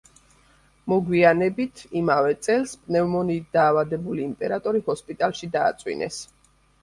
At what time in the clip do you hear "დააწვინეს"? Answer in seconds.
5.57-6.19